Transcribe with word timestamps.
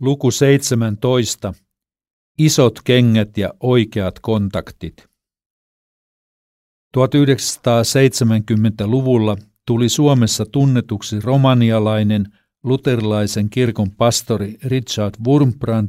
Luku 0.00 0.30
17. 0.30 1.54
Isot 2.38 2.80
kengät 2.84 3.38
ja 3.38 3.54
oikeat 3.60 4.18
kontaktit. 4.18 5.08
1970-luvulla 6.96 9.36
tuli 9.66 9.88
Suomessa 9.88 10.46
tunnetuksi 10.46 11.20
romanialainen 11.20 12.26
luterilaisen 12.64 13.50
kirkon 13.50 13.90
pastori 13.90 14.58
Richard 14.64 15.14
Wurmbrand, 15.26 15.88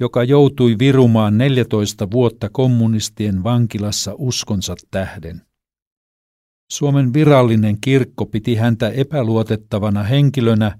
joka 0.00 0.24
joutui 0.24 0.76
virumaan 0.78 1.38
14 1.38 2.10
vuotta 2.10 2.48
kommunistien 2.48 3.42
vankilassa 3.42 4.14
uskonsa 4.18 4.74
tähden. 4.90 5.42
Suomen 6.70 7.12
virallinen 7.12 7.80
kirkko 7.80 8.26
piti 8.26 8.54
häntä 8.54 8.88
epäluotettavana 8.88 10.02
henkilönä 10.02 10.78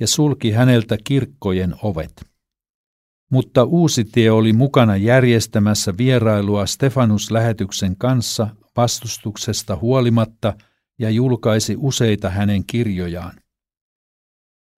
ja 0.00 0.06
sulki 0.06 0.50
häneltä 0.50 0.96
kirkkojen 1.04 1.74
ovet. 1.82 2.24
Mutta 3.30 3.64
uusi 3.64 4.04
tie 4.04 4.30
oli 4.30 4.52
mukana 4.52 4.96
järjestämässä 4.96 5.94
vierailua 5.98 6.64
Stefanus-lähetyksen 6.66 7.96
kanssa 7.98 8.48
vastustuksesta 8.76 9.76
huolimatta 9.76 10.54
ja 10.98 11.10
julkaisi 11.10 11.76
useita 11.78 12.30
hänen 12.30 12.64
kirjojaan. 12.66 13.34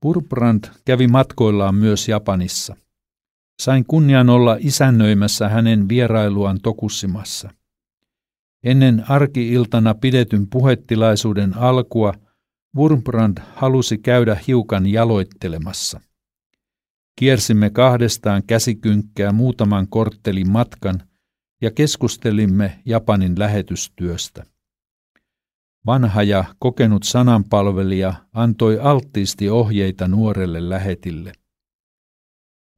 Burbrand 0.03 0.65
kävi 0.85 1.07
matkoillaan 1.07 1.75
myös 1.75 2.09
Japanissa. 2.09 2.77
Sain 3.63 3.85
kunnian 3.85 4.31
olla 4.31 4.57
isännöimässä 4.61 5.49
hänen 5.49 5.89
vierailuaan 5.89 6.61
Tokussimassa. 6.63 7.51
Ennen 8.65 9.05
arkiiltana 9.09 9.95
pidetyn 9.95 10.47
puhetilaisuuden 10.47 11.59
alkua 11.59 12.15
Wurmbrand 12.77 13.39
halusi 13.55 13.99
käydä 13.99 14.37
hiukan 14.47 14.87
jaloittelemassa. 14.87 16.01
Kiersimme 17.19 17.71
kahdestaan 17.71 18.43
käsikynkkää 18.47 19.33
muutaman 19.33 19.89
korttelin 19.89 20.51
matkan 20.51 21.03
ja 21.63 21.71
keskustelimme 21.71 22.83
Japanin 22.85 23.39
lähetystyöstä. 23.39 24.45
Vanha 25.87 26.23
ja 26.23 26.45
kokenut 26.59 27.03
sananpalvelija 27.03 28.15
antoi 28.33 28.79
alttiisti 28.79 29.51
ohjeita 29.51 30.09
nuorelle 30.09 30.69
lähetille. 30.69 31.33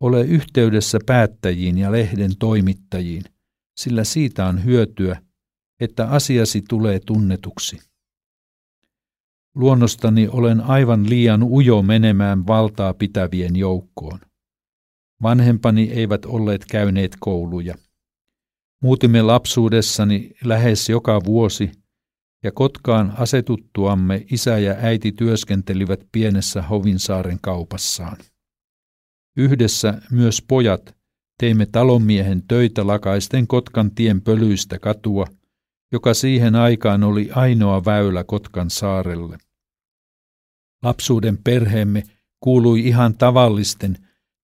Ole 0.00 0.22
yhteydessä 0.22 0.98
päättäjiin 1.06 1.78
ja 1.78 1.92
lehden 1.92 2.36
toimittajiin, 2.38 3.24
sillä 3.76 4.04
siitä 4.04 4.46
on 4.46 4.64
hyötyä, 4.64 5.22
että 5.80 6.08
asiasi 6.08 6.62
tulee 6.68 7.00
tunnetuksi. 7.06 7.88
Luonnostani 9.58 10.28
olen 10.28 10.60
aivan 10.60 11.08
liian 11.08 11.42
ujo 11.42 11.82
menemään 11.82 12.46
valtaa 12.46 12.94
pitävien 12.94 13.56
joukkoon. 13.56 14.20
Vanhempani 15.22 15.90
eivät 15.90 16.24
olleet 16.24 16.64
käyneet 16.64 17.16
kouluja. 17.20 17.74
Muutimme 18.82 19.22
lapsuudessani 19.22 20.30
lähes 20.44 20.88
joka 20.88 21.20
vuosi, 21.24 21.70
ja 22.44 22.52
Kotkaan 22.52 23.14
asetuttuamme 23.16 24.24
isä 24.30 24.58
ja 24.58 24.74
äiti 24.78 25.12
työskentelivät 25.12 26.00
pienessä 26.12 26.62
Hovinsaaren 26.62 27.38
kaupassaan. 27.42 28.16
Yhdessä 29.36 30.02
myös 30.10 30.42
pojat 30.48 30.96
teimme 31.38 31.66
talonmiehen 31.66 32.42
töitä 32.48 32.86
lakaisten 32.86 33.46
Kotkan 33.46 33.90
tien 33.90 34.20
pölyistä 34.20 34.78
katua, 34.78 35.26
joka 35.92 36.14
siihen 36.14 36.54
aikaan 36.54 37.04
oli 37.04 37.30
ainoa 37.34 37.84
väylä 37.84 38.24
Kotkan 38.24 38.70
saarelle. 38.70 39.38
Lapsuuden 40.82 41.38
perheemme 41.44 42.02
kuului 42.40 42.80
ihan 42.80 43.14
tavallisten, 43.14 43.96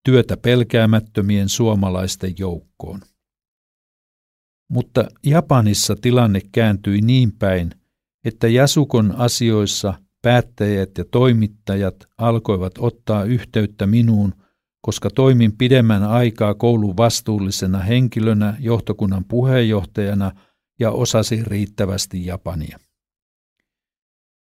työtä 0.04 0.36
pelkäämättömien 0.36 1.48
suomalaisten 1.48 2.34
joukkoon. 2.38 3.00
Mutta 4.70 5.08
Japanissa 5.26 5.96
tilanne 5.96 6.40
kääntyi 6.52 7.00
niin 7.00 7.32
päin, 7.32 7.70
että 8.24 8.48
Jasukon 8.48 9.14
asioissa 9.16 9.94
päättäjät 10.22 10.98
ja 10.98 11.04
toimittajat 11.04 11.94
alkoivat 12.18 12.72
ottaa 12.78 13.24
yhteyttä 13.24 13.86
minuun, 13.86 14.34
koska 14.80 15.10
toimin 15.10 15.56
pidemmän 15.56 16.02
aikaa 16.02 16.54
koulun 16.54 16.96
vastuullisena 16.96 17.78
henkilönä 17.78 18.56
johtokunnan 18.60 19.24
puheenjohtajana 19.24 20.32
ja 20.80 20.90
osasin 20.90 21.46
riittävästi 21.46 22.26
Japania. 22.26 22.78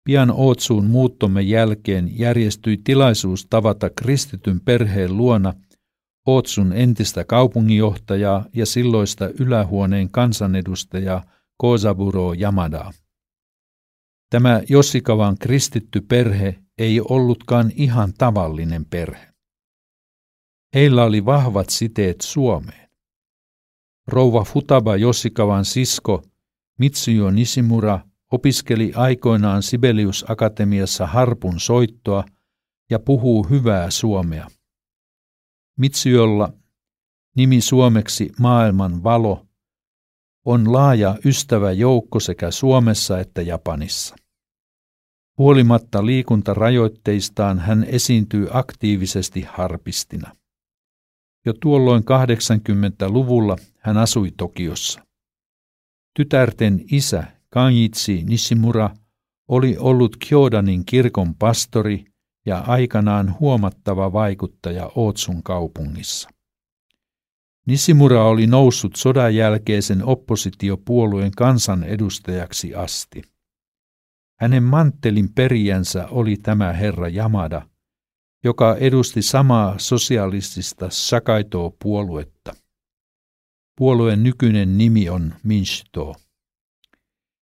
Pian 0.10 0.32
Ootsuun 0.32 0.86
muuttomme 0.86 1.42
jälkeen 1.42 2.20
järjestyi 2.20 2.78
tilaisuus 2.84 3.48
tavata 3.50 3.90
kristityn 3.90 4.62
perheen 4.62 5.18
luona 5.18 5.54
Ootsun 6.28 6.74
entistä 6.74 7.24
kaupunginjohtajaa 7.24 8.46
ja 8.56 8.66
silloista 8.66 9.30
ylähuoneen 9.40 10.12
kansanedustajaa 10.12 11.24
Kosaburo 11.58 12.34
Yamadaa. 12.34 12.94
Tämä 14.30 14.62
Jossikavan 14.70 15.38
kristitty 15.38 16.02
perhe 16.02 16.60
ei 16.78 17.02
ollutkaan 17.10 17.72
ihan 17.76 18.14
tavallinen 18.18 18.86
perhe. 18.86 19.28
Heillä 20.76 21.04
oli 21.04 21.26
vahvat 21.26 21.70
siteet 21.70 22.22
Suomeen. 22.22 22.90
Rouva 24.08 24.44
Futaba 24.44 24.96
Jossikavan 24.96 25.66
sisko 25.66 26.24
Mitsuyo 26.80 27.32
Nishimura 27.32 28.09
opiskeli 28.32 28.92
aikoinaan 28.96 29.64
Sibelius 29.64 30.26
Akatemiassa 30.28 31.08
harpun 31.08 31.60
soittoa 31.60 32.24
ja 32.90 33.00
puhuu 33.00 33.44
hyvää 33.50 33.92
suomea. 33.92 34.48
Mitsyöllä, 35.78 36.50
nimi 37.36 37.62
suomeksi 37.62 38.32
maailman 38.40 39.04
valo, 39.04 39.46
on 40.46 40.74
laaja 40.74 41.16
ystäväjoukko 41.26 42.20
sekä 42.20 42.52
Suomessa 42.52 43.20
että 43.20 43.42
Japanissa. 43.42 44.16
Huolimatta 45.38 46.06
liikuntarajoitteistaan 46.06 47.60
hän 47.60 47.84
esiintyy 47.84 48.48
aktiivisesti 48.52 49.42
harpistina. 49.42 50.36
Jo 51.46 51.54
tuolloin 51.62 52.04
80-luvulla 52.04 53.56
hän 53.80 53.98
asui 53.98 54.32
Tokiossa. 54.38 55.06
Tytärten 56.16 56.82
isä 56.92 57.39
Kanjitsi 57.54 58.24
Nishimura 58.24 58.90
oli 59.48 59.78
ollut 59.78 60.18
Kyodanin 60.30 60.86
kirkon 60.86 61.36
pastori 61.36 62.06
ja 62.46 62.60
aikanaan 62.60 63.40
huomattava 63.40 64.14
vaikuttaja 64.14 64.92
Ootsun 64.96 65.44
kaupungissa. 65.44 66.30
Nishimura 67.68 68.24
oli 68.24 68.48
noussut 68.48 68.96
sodan 68.96 69.36
jälkeisen 69.36 70.06
oppositiopuolueen 70.06 71.32
kansanedustajaksi 71.32 72.76
asti. 72.76 73.22
Hänen 74.40 74.64
manttelin 74.64 75.34
perijänsä 75.34 76.08
oli 76.08 76.38
tämä 76.38 76.74
herra 76.74 77.08
Yamada, 77.08 77.62
joka 78.44 78.76
edusti 78.76 79.22
samaa 79.22 79.76
sosialistista 79.78 80.90
Sakaitoo-puoluetta. 80.90 82.56
Puolueen 83.78 84.24
nykyinen 84.24 84.78
nimi 84.78 85.10
on 85.10 85.34
Minshito. 85.44 86.16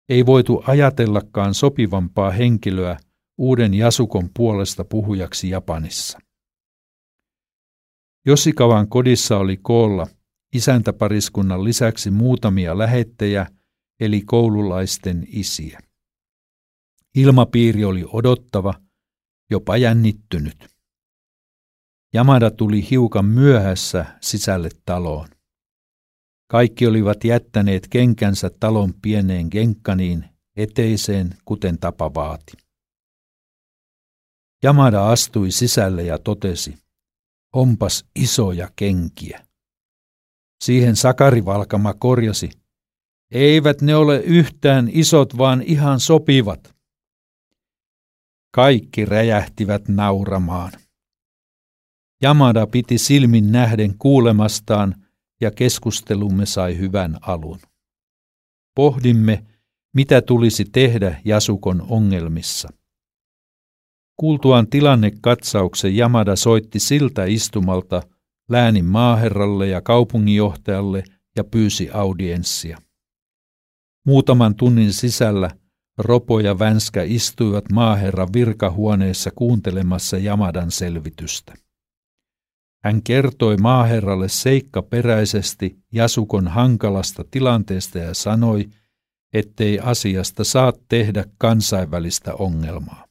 Ei 0.09 0.25
voitu 0.25 0.63
ajatellakaan 0.68 1.53
sopivampaa 1.53 2.31
henkilöä 2.31 2.97
uuden 3.38 3.73
Jasukon 3.73 4.29
puolesta 4.38 4.84
puhujaksi 4.85 5.50
Japanissa. 5.50 6.19
Josikavan 8.25 8.90
kodissa 8.90 9.38
oli 9.38 9.57
koolla 9.57 10.07
isäntäpariskunnan 10.53 11.63
lisäksi 11.63 12.12
muutamia 12.12 12.78
lähettejä 12.78 13.47
eli 14.00 14.22
koululaisten 14.22 15.28
isiä. 15.28 15.79
Ilmapiiri 17.16 17.85
oli 17.85 18.06
odottava, 18.13 18.74
jopa 19.51 19.78
jännittynyt. 19.78 20.68
Jamada 22.13 22.51
tuli 22.51 22.89
hiukan 22.89 23.25
myöhässä 23.25 24.06
sisälle 24.21 24.69
taloon. 24.86 25.37
Kaikki 26.47 26.88
olivat 26.88 27.23
jättäneet 27.23 27.88
kenkänsä 27.88 28.49
talon 28.59 28.94
pieneen 29.01 29.49
kenkkaniin 29.49 30.25
eteiseen, 30.55 31.38
kuten 31.45 31.79
tapa 31.79 32.13
vaati. 32.13 32.53
Jamada 34.63 35.09
astui 35.09 35.51
sisälle 35.51 36.03
ja 36.03 36.19
totesi, 36.19 36.77
onpas 37.53 38.05
isoja 38.15 38.69
kenkiä. 38.75 39.45
Siihen 40.63 40.95
Sakari 40.95 41.45
Valkama 41.45 41.94
korjasi, 41.94 42.50
eivät 43.31 43.81
ne 43.81 43.95
ole 43.95 44.19
yhtään 44.19 44.89
isot, 44.91 45.38
vaan 45.38 45.61
ihan 45.61 46.00
sopivat. 46.00 46.75
Kaikki 48.51 49.05
räjähtivät 49.05 49.88
nauramaan. 49.88 50.71
Jamada 52.21 52.67
piti 52.67 52.97
silmin 52.97 53.51
nähden 53.51 53.97
kuulemastaan– 53.97 54.95
ja 55.42 55.51
keskustelumme 55.51 56.45
sai 56.45 56.78
hyvän 56.78 57.18
alun. 57.22 57.60
Pohdimme, 58.75 59.45
mitä 59.94 60.22
tulisi 60.22 60.66
tehdä 60.66 61.22
Jasukon 61.25 61.86
ongelmissa. 61.89 62.69
Kuultuaan 64.19 64.68
tilannekatsauksen 64.68 65.98
Jamada 65.98 66.36
soitti 66.36 66.80
siltä 66.80 67.25
istumalta 67.25 68.01
läänin 68.50 68.86
maaherralle 68.86 69.68
ja 69.68 69.81
kaupunginjohtajalle 69.81 71.04
ja 71.36 71.44
pyysi 71.44 71.89
audienssia. 71.94 72.78
Muutaman 74.06 74.56
tunnin 74.56 74.94
sisällä 74.94 75.50
Ropo 75.98 76.39
ja 76.39 76.60
Vänskä 76.60 77.04
istuivat 77.04 77.72
maaherran 77.72 78.28
virkahuoneessa 78.34 79.31
kuuntelemassa 79.36 80.18
Jamadan 80.18 80.72
selvitystä. 80.72 81.54
Hän 82.83 83.03
kertoi 83.03 83.57
maaherralle 83.57 84.29
seikkaperäisesti 84.29 85.77
Jasukon 85.91 86.47
hankalasta 86.47 87.24
tilanteesta 87.31 88.00
ja 88.00 88.13
sanoi, 88.13 88.69
ettei 89.33 89.79
asiasta 89.79 90.44
saa 90.44 90.74
tehdä 90.89 91.25
kansainvälistä 91.38 92.33
ongelmaa. 92.33 93.06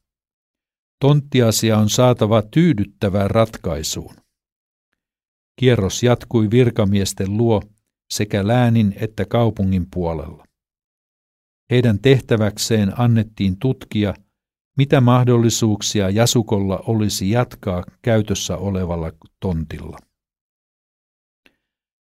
Tonttiasia 1.01 1.79
on 1.79 1.91
saatava 1.91 2.43
tyydyttävään 2.43 3.31
ratkaisuun. 3.31 4.15
Kierros 5.61 6.03
jatkui 6.03 6.51
virkamiesten 6.51 7.37
luo 7.37 7.63
sekä 8.11 8.47
läänin 8.47 8.95
että 9.01 9.25
kaupungin 9.25 9.87
puolella. 9.95 10.45
Heidän 11.71 11.99
tehtäväkseen 11.99 13.01
annettiin 13.01 13.57
tutkia, 13.59 14.15
mitä 14.77 15.01
mahdollisuuksia 15.01 16.11
Jasukolla 16.11 16.83
olisi 16.87 17.31
jatkaa 17.31 17.85
käytössä 18.03 18.57
olevalla 18.57 19.13
tontilla. 19.41 19.99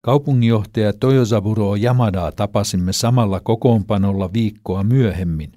Kaupunginjohtaja 0.03 0.93
Toyosaburo 0.93 1.77
Yamadaa 1.77 2.33
tapasimme 2.33 2.93
samalla 2.93 3.41
kokoonpanolla 3.41 4.33
viikkoa 4.33 4.85
myöhemmin. 4.85 5.53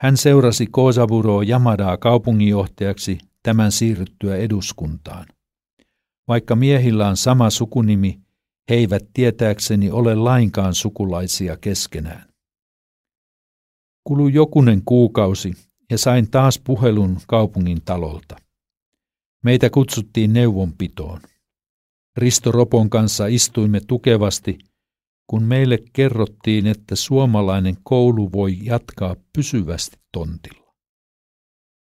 Hän 0.00 0.16
seurasi 0.16 0.66
Kosaburo 0.66 1.42
Yamadaa 1.42 1.96
kaupunginjohtajaksi 1.96 3.18
tämän 3.42 3.72
siirryttyä 3.72 4.36
eduskuntaan. 4.36 5.26
Vaikka 6.28 6.56
miehillä 6.56 7.08
on 7.08 7.16
sama 7.16 7.50
sukunimi, 7.50 8.20
he 8.70 8.74
eivät 8.74 9.02
tietääkseni 9.12 9.90
ole 9.90 10.14
lainkaan 10.14 10.74
sukulaisia 10.74 11.56
keskenään. 11.56 12.28
Kului 14.04 14.32
jokunen 14.32 14.82
kuukausi 14.84 15.52
ja 15.90 15.98
sain 15.98 16.30
taas 16.30 16.58
puhelun 16.58 17.18
kaupungin 17.26 17.82
talolta. 17.84 18.36
Meitä 19.44 19.70
kutsuttiin 19.70 20.32
neuvonpitoon. 20.32 21.20
Risto 22.16 22.52
Ropon 22.52 22.90
kanssa 22.90 23.26
istuimme 23.26 23.80
tukevasti, 23.80 24.58
kun 25.26 25.42
meille 25.42 25.78
kerrottiin, 25.92 26.66
että 26.66 26.96
suomalainen 26.96 27.76
koulu 27.82 28.32
voi 28.32 28.56
jatkaa 28.62 29.16
pysyvästi 29.36 29.96
tontilla. 30.12 30.74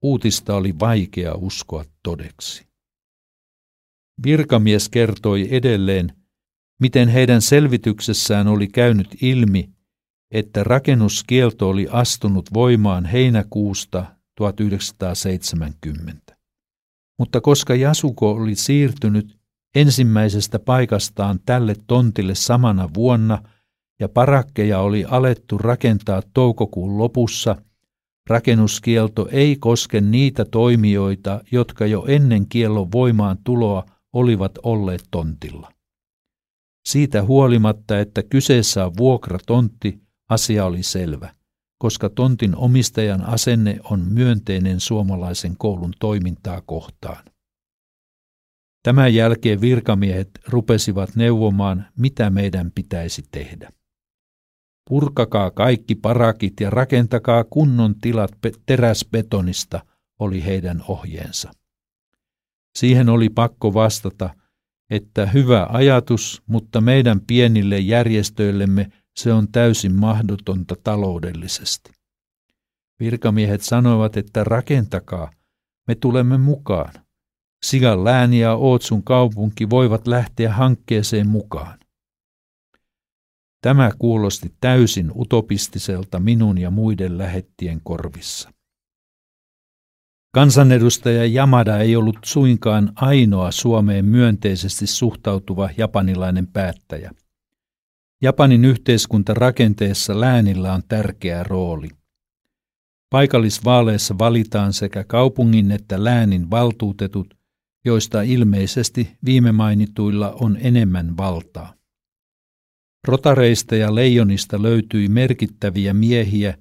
Uutista 0.03 0.55
oli 0.55 0.75
vaikea 0.81 1.35
uskoa 1.35 1.85
todeksi. 2.03 2.67
Virkamies 4.25 4.89
kertoi 4.89 5.49
edelleen, 5.51 6.13
miten 6.81 7.09
heidän 7.09 7.43
selvityksessään 7.43 8.49
oli 8.49 8.69
käynyt 8.69 9.23
ilmi, 9.23 9.76
että 10.31 10.65
rakennuskielto 10.65 11.69
oli 11.69 11.89
astunut 11.91 12.55
voimaan 12.55 13.05
heinäkuusta 13.05 14.05
1970. 14.37 16.37
Mutta 17.19 17.41
koska 17.41 17.75
Jasuko 17.75 18.31
oli 18.31 18.55
siirtynyt 18.55 19.39
ensimmäisestä 19.75 20.59
paikastaan 20.59 21.41
tälle 21.47 21.75
tontille 21.87 22.35
samana 22.35 22.89
vuonna 22.95 23.43
ja 24.01 24.09
parakkeja 24.09 24.81
oli 24.81 25.05
alettu 25.05 25.59
rakentaa 25.59 26.23
toukokuun 26.35 26.99
lopussa, 26.99 27.57
rakennuskielto 28.27 29.29
ei 29.31 29.57
koske 29.57 30.01
niitä 30.01 30.45
toimijoita, 30.45 31.41
jotka 31.53 31.87
jo 31.87 32.05
ennen 32.09 32.47
kiellon 32.49 32.93
voimaan 32.93 33.39
tuloa 33.45 33.87
olivat 34.13 34.53
olleet 34.63 35.05
tontilla. 35.11 35.73
Siitä 36.87 37.23
huolimatta, 37.23 37.99
että 37.99 38.23
kyseessä 38.23 38.87
on 38.87 38.93
vuokratontti, 38.97 40.06
asia 40.29 40.65
oli 40.65 40.83
selvä, 40.83 41.35
koska 41.79 42.09
tontin 42.11 42.57
omistajan 42.57 43.25
asenne 43.25 43.81
on 43.85 44.01
myönteinen 44.01 44.81
suomalaisen 44.81 45.57
koulun 45.57 45.93
toimintaa 45.99 46.63
kohtaan. 46.67 47.25
Tämän 48.83 49.15
jälkeen 49.15 49.61
virkamiehet 49.61 50.31
rupesivat 50.49 51.17
neuvomaan, 51.17 51.87
mitä 51.99 52.31
meidän 52.31 52.73
pitäisi 52.75 53.23
tehdä. 53.31 53.71
Purkakaa 54.89 55.51
kaikki 55.51 55.95
parakit 55.95 56.61
ja 56.61 56.71
rakentakaa 56.71 57.45
kunnon 57.45 57.95
tilat 58.01 58.31
teräsbetonista, 58.67 59.87
oli 60.19 60.45
heidän 60.45 60.83
ohjeensa. 60.89 61.51
Siihen 62.79 63.09
oli 63.09 63.29
pakko 63.29 63.75
vastata, 63.75 64.31
että 64.91 65.27
hyvä 65.27 65.67
ajatus, 65.71 66.43
mutta 66.47 66.81
meidän 66.81 67.21
pienille 67.21 67.79
järjestöillemme 67.79 68.93
se 69.21 69.33
on 69.33 69.49
täysin 69.53 69.95
mahdotonta 69.95 70.77
taloudellisesti. 70.85 71.93
Virkamiehet 73.01 73.63
sanoivat, 73.63 74.17
että 74.17 74.45
rakentakaa, 74.45 75.31
me 75.89 75.95
tulemme 75.95 76.39
mukaan. 76.39 76.93
Sigan 77.65 78.05
lääni 78.05 78.41
ja 78.41 78.55
Ootsun 78.55 79.03
kaupunki 79.03 79.71
voivat 79.71 80.07
lähteä 80.07 80.53
hankkeeseen 80.53 81.29
mukaan. 81.29 81.79
Tämä 83.61 83.91
kuulosti 83.99 84.55
täysin 84.61 85.13
utopistiselta 85.15 86.21
minun 86.21 86.59
ja 86.59 86.71
muiden 86.71 87.19
lähettien 87.19 87.81
korvissa. 87.85 88.53
Kansanedustaja 90.35 91.25
Yamada 91.25 91.79
ei 91.79 91.97
ollut 91.97 92.19
suinkaan 92.25 92.93
ainoa 92.97 93.51
Suomeen 93.51 94.05
myönteisesti 94.05 94.87
suhtautuva 94.87 95.71
japanilainen 95.77 96.47
päättäjä. 96.47 97.11
Japanin 98.23 98.65
yhteiskuntarakenteessa 98.65 100.21
läänillä 100.21 100.73
on 100.73 100.83
tärkeä 100.89 101.43
rooli. 101.43 101.89
Paikallisvaaleissa 103.11 104.19
valitaan 104.19 104.73
sekä 104.73 105.05
kaupungin 105.05 105.73
että 105.73 106.05
läänin 106.05 106.51
valtuutetut, 106.51 107.35
joista 107.85 108.23
ilmeisesti 108.23 109.17
viime 109.25 109.53
mainituilla 109.53 110.33
on 110.41 110.59
enemmän 110.61 111.17
valtaa. 111.17 111.75
Rotareista 113.09 113.77
ja 113.77 113.95
leijonista 113.95 114.63
löytyi 114.63 115.09
merkittäviä 115.09 115.95
miehiä, 115.95 116.59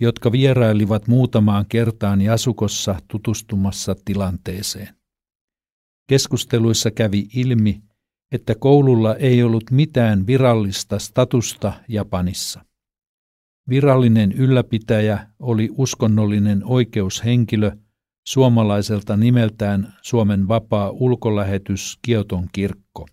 jotka 0.00 0.32
vierailivat 0.32 1.08
muutamaan 1.08 1.66
kertaan 1.68 2.20
Jasukossa 2.20 2.96
tutustumassa 3.08 3.96
tilanteeseen. 4.04 4.88
Keskusteluissa 6.08 6.90
kävi 6.90 7.28
ilmi, 7.34 7.82
että 8.32 8.54
koululla 8.54 9.16
ei 9.16 9.42
ollut 9.42 9.70
mitään 9.70 10.26
virallista 10.26 10.98
statusta 10.98 11.72
Japanissa. 11.88 12.64
Virallinen 13.68 14.32
ylläpitäjä 14.32 15.26
oli 15.38 15.68
uskonnollinen 15.72 16.62
oikeushenkilö 16.64 17.72
suomalaiselta 18.26 19.16
nimeltään 19.16 19.94
Suomen 20.02 20.48
vapaa 20.48 20.90
ulkolähetys 20.90 21.98
Kioton 22.02 22.48
kirkko. 22.52 23.06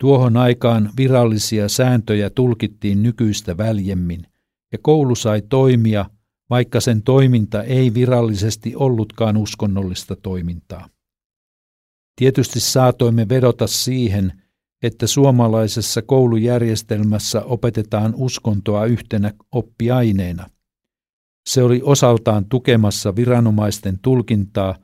Tuohon 0.00 0.36
aikaan 0.36 0.90
virallisia 0.96 1.68
sääntöjä 1.68 2.30
tulkittiin 2.30 3.02
nykyistä 3.02 3.56
väljemmin, 3.56 4.26
ja 4.72 4.78
koulu 4.82 5.14
sai 5.14 5.42
toimia, 5.42 6.10
vaikka 6.50 6.80
sen 6.80 7.02
toiminta 7.02 7.62
ei 7.62 7.94
virallisesti 7.94 8.76
ollutkaan 8.76 9.36
uskonnollista 9.36 10.16
toimintaa. 10.16 10.88
Tietysti 12.20 12.60
saatoimme 12.60 13.28
vedota 13.28 13.66
siihen, 13.66 14.42
että 14.82 15.06
suomalaisessa 15.06 16.02
koulujärjestelmässä 16.02 17.42
opetetaan 17.42 18.14
uskontoa 18.16 18.84
yhtenä 18.84 19.32
oppiaineena. 19.52 20.50
Se 21.48 21.62
oli 21.62 21.80
osaltaan 21.84 22.44
tukemassa 22.44 23.16
viranomaisten 23.16 23.98
tulkintaa 24.02 24.76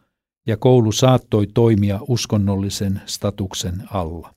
ja 0.47 0.57
koulu 0.57 0.93
saattoi 0.93 1.47
toimia 1.47 2.01
uskonnollisen 2.09 3.01
statuksen 3.07 3.83
alla. 3.91 4.35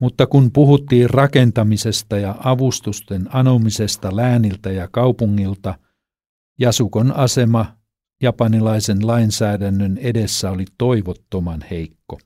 Mutta 0.00 0.26
kun 0.26 0.52
puhuttiin 0.52 1.10
rakentamisesta 1.10 2.18
ja 2.18 2.34
avustusten 2.44 3.26
anomisesta 3.34 4.16
lääniltä 4.16 4.72
ja 4.72 4.88
kaupungilta, 4.92 5.78
Jasukon 6.60 7.12
asema 7.12 7.77
japanilaisen 8.22 9.06
lainsäädännön 9.06 9.98
edessä 9.98 10.50
oli 10.50 10.64
toivottoman 10.78 11.64
heikko. 11.70 12.18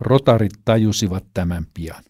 Rotarit 0.00 0.52
tajusivat 0.64 1.24
tämän 1.34 1.66
pian. 1.74 2.04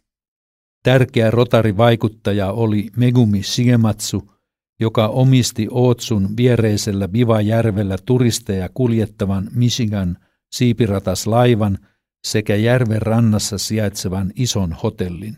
Tärkeä 0.83 1.31
rotarivaikuttaja 1.31 2.53
oli 2.53 2.91
Megumi 2.97 3.43
Shigematsu, 3.43 4.33
joka 4.81 5.09
omisti 5.09 5.69
Ootsun 5.71 6.37
viereisellä 6.37 7.09
Biva-järvellä 7.09 7.97
turisteja 8.07 8.69
kuljettavan 8.75 9.51
Michigan 9.55 10.19
siipirataslaivan 10.53 11.79
sekä 12.27 12.57
järven 12.57 13.03
rannassa 13.03 13.59
sijaitsevan 13.59 14.33
ison 14.37 14.73
hotellin. 14.73 15.37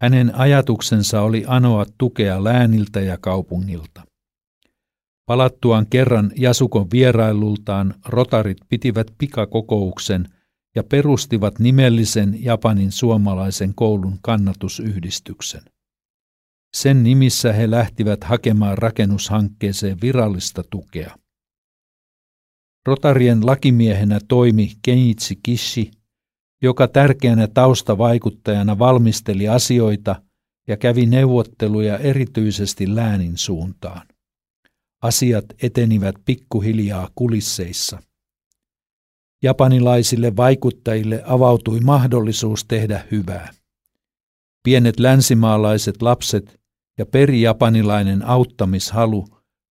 Hänen 0.00 0.34
ajatuksensa 0.34 1.20
oli 1.20 1.44
anoa 1.46 1.86
tukea 1.98 2.44
lääniltä 2.44 3.00
ja 3.00 3.18
kaupungilta. 3.18 4.02
Palattuaan 5.26 5.86
kerran 5.86 6.30
Jasukon 6.36 6.90
vierailultaan 6.92 7.94
rotarit 8.06 8.58
pitivät 8.68 9.06
pikakokouksen 9.18 10.28
ja 10.74 10.82
perustivat 10.82 11.58
nimellisen 11.58 12.44
Japanin 12.44 12.92
suomalaisen 12.92 13.74
koulun 13.74 14.18
kannatusyhdistyksen. 14.22 15.62
Sen 16.76 17.02
nimissä 17.02 17.52
he 17.52 17.70
lähtivät 17.70 18.24
hakemaan 18.24 18.78
rakennushankkeeseen 18.78 20.00
virallista 20.02 20.62
tukea. 20.70 21.16
Rotarien 22.86 23.46
lakimiehenä 23.46 24.20
toimi 24.28 24.72
Kenichi 24.82 25.38
Kishi, 25.42 25.90
joka 26.62 26.88
tärkeänä 26.88 27.46
taustavaikuttajana 27.46 28.78
valmisteli 28.78 29.48
asioita 29.48 30.22
ja 30.68 30.76
kävi 30.76 31.06
neuvotteluja 31.06 31.98
erityisesti 31.98 32.94
läänin 32.94 33.38
suuntaan. 33.38 34.06
Asiat 35.04 35.44
etenivät 35.62 36.14
pikkuhiljaa 36.24 37.08
kulisseissa. 37.14 38.02
Japanilaisille 39.42 40.36
vaikuttajille 40.36 41.22
avautui 41.26 41.80
mahdollisuus 41.80 42.64
tehdä 42.64 43.04
hyvää. 43.10 43.50
Pienet 44.62 45.00
länsimaalaiset 45.00 46.02
lapset 46.02 46.60
ja 46.98 47.06
perijapanilainen 47.06 48.26
auttamishalu 48.26 49.24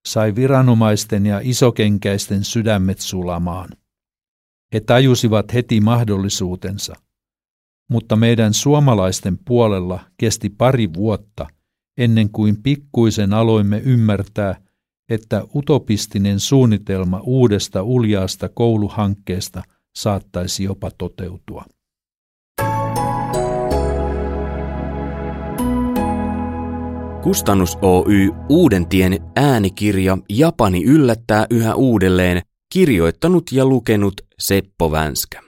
sai 0.07 0.35
viranomaisten 0.35 1.25
ja 1.25 1.39
isokenkäisten 1.43 2.43
sydämet 2.43 2.99
sulamaan. 2.99 3.69
He 4.73 4.79
tajusivat 4.79 5.53
heti 5.53 5.81
mahdollisuutensa, 5.81 6.95
mutta 7.89 8.15
meidän 8.15 8.53
suomalaisten 8.53 9.37
puolella 9.45 9.99
kesti 10.17 10.49
pari 10.49 10.93
vuotta 10.93 11.47
ennen 11.97 12.29
kuin 12.29 12.63
pikkuisen 12.63 13.33
aloimme 13.33 13.77
ymmärtää, 13.77 14.62
että 15.09 15.43
utopistinen 15.55 16.39
suunnitelma 16.39 17.19
uudesta 17.23 17.83
uljaasta 17.83 18.49
kouluhankkeesta 18.49 19.63
saattaisi 19.95 20.63
jopa 20.63 20.91
toteutua. 20.97 21.65
Kustannus 27.23 27.77
Oy 27.81 28.31
Uudentien 28.49 29.17
äänikirja 29.35 30.17
Japani 30.29 30.83
yllättää 30.83 31.47
yhä 31.49 31.75
uudelleen 31.75 32.41
kirjoittanut 32.73 33.51
ja 33.51 33.65
lukenut 33.65 34.13
Seppo 34.39 34.91
Vänskä. 34.91 35.42